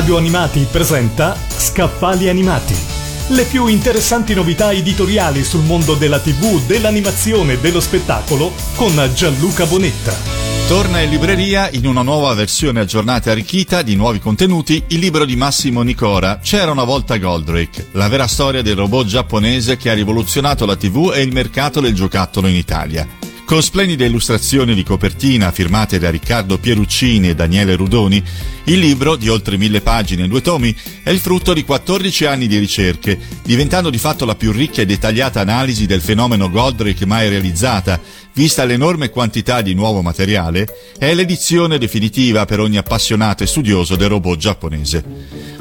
[0.00, 2.74] Radio Animati presenta Scaffali Animati.
[3.28, 9.66] Le più interessanti novità editoriali sul mondo della TV, dell'animazione e dello spettacolo con Gianluca
[9.66, 10.16] Bonetta.
[10.68, 15.26] Torna in libreria in una nuova versione aggiornata e arricchita di nuovi contenuti il libro
[15.26, 19.94] di Massimo Nicora C'era una volta Goldrake, la vera storia del robot giapponese che ha
[19.94, 23.19] rivoluzionato la TV e il mercato del giocattolo in Italia.
[23.50, 28.22] Con splendide illustrazioni di copertina firmate da Riccardo Pieruccini e Daniele Rudoni,
[28.66, 32.46] il libro, di oltre mille pagine e due tomi, è il frutto di 14 anni
[32.46, 37.28] di ricerche, diventando di fatto la più ricca e dettagliata analisi del fenomeno Goldrake mai
[37.28, 38.00] realizzata,
[38.32, 40.66] vista l'enorme quantità di nuovo materiale,
[40.98, 45.04] è l'edizione definitiva per ogni appassionato e studioso del robot giapponese.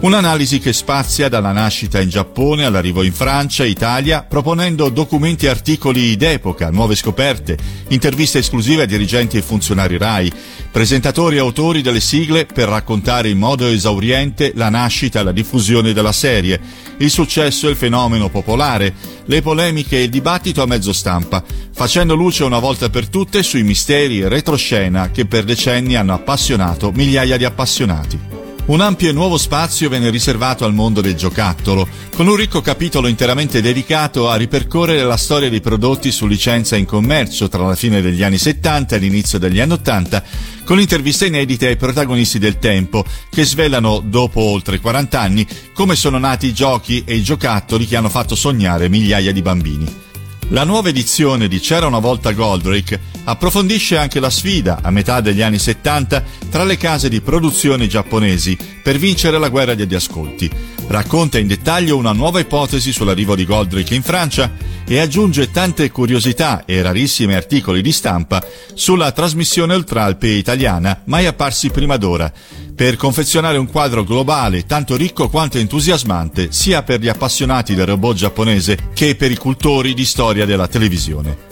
[0.00, 5.50] Un'analisi che spazia dalla nascita in Giappone all'arrivo in Francia e Italia, proponendo documenti e
[5.50, 7.56] articoli d'epoca, nuove scoperte,
[7.88, 10.32] interviste esclusive a dirigenti e funzionari RAI,
[10.76, 15.94] presentatori e autori delle sigle per raccontare in modo esauriente la nascita e la diffusione
[15.94, 16.60] della serie,
[16.98, 18.92] il successo e il fenomeno popolare,
[19.24, 21.42] le polemiche e il dibattito a mezzo stampa,
[21.72, 26.92] facendo luce una volta per tutte sui misteri e retroscena che per decenni hanno appassionato
[26.92, 28.35] migliaia di appassionati.
[28.66, 31.86] Un ampio e nuovo spazio venne riservato al mondo del giocattolo,
[32.16, 36.84] con un ricco capitolo interamente dedicato a ripercorrere la storia dei prodotti su licenza in
[36.84, 40.22] commercio tra la fine degli anni 70 e l'inizio degli anni 80,
[40.64, 46.18] con interviste inedite ai protagonisti del tempo, che svelano, dopo oltre 40 anni, come sono
[46.18, 50.05] nati i giochi e i giocattoli che hanno fatto sognare migliaia di bambini.
[50.50, 55.42] La nuova edizione di C'era una volta Goldrake approfondisce anche la sfida, a metà degli
[55.42, 60.48] anni 70, tra le case di produzione giapponesi per vincere la guerra degli ascolti.
[60.86, 64.48] Racconta in dettaglio una nuova ipotesi sull'arrivo di Goldrake in Francia
[64.86, 68.44] e aggiunge tante curiosità e rarissimi articoli di stampa
[68.74, 72.32] sulla trasmissione Oltralpe italiana mai apparsi prima d'ora,
[72.74, 78.16] per confezionare un quadro globale tanto ricco quanto entusiasmante sia per gli appassionati del robot
[78.16, 81.45] giapponese che per i cultori di storia della televisione.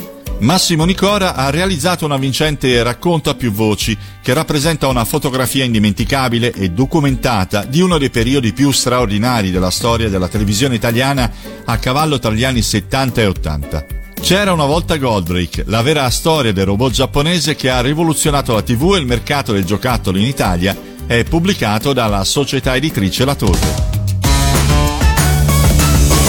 [0.44, 6.53] Massimo Nicora ha realizzato una vincente racconto a più voci che rappresenta una fotografia indimenticabile
[6.53, 11.32] e documentata di uno dei periodi più straordinari della storia della televisione italiana
[11.65, 13.87] a cavallo tra gli anni 70 e 80.
[14.21, 18.97] C'era una volta Goldrake, la vera storia del robot giapponese che ha rivoluzionato la TV
[18.97, 20.76] e il mercato del giocattolo in Italia
[21.06, 23.93] è pubblicato dalla società editrice La Torre.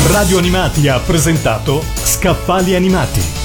[0.08, 3.45] Radio Animati ha presentato Scaffali Animati.